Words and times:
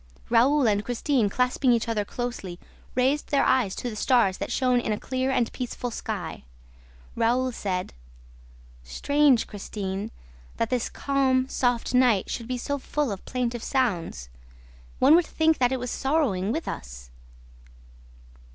Raoul 0.31 0.65
and 0.67 0.83
Christine, 0.83 1.29
clasping 1.29 1.71
each 1.71 1.87
other 1.87 2.03
closely, 2.03 2.59
raised 2.95 3.27
their 3.29 3.43
eyes 3.45 3.75
to 3.75 3.87
the 3.87 3.95
stars 3.95 4.39
that 4.39 4.51
shone 4.51 4.79
in 4.79 4.91
a 4.91 4.99
clear 4.99 5.29
and 5.29 5.53
peaceful 5.53 5.91
sky. 5.91 6.43
Raoul 7.15 7.51
said: 7.51 7.93
"Strange, 8.83 9.45
Christine, 9.45 10.09
that 10.57 10.71
this 10.71 10.89
calm, 10.89 11.47
soft 11.47 11.93
night 11.93 12.31
should 12.31 12.47
be 12.47 12.57
so 12.57 12.79
full 12.79 13.11
of 13.11 13.23
plaintive 13.25 13.61
sounds. 13.61 14.29
One 14.97 15.13
would 15.13 15.27
think 15.27 15.59
that 15.59 15.71
it 15.71 15.79
was 15.79 15.91
sorrowing 15.91 16.51
with 16.51 16.67
us." 16.67 17.11